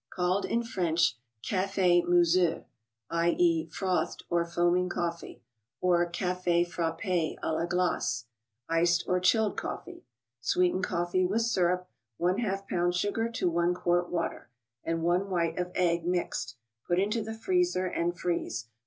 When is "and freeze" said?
17.85-18.69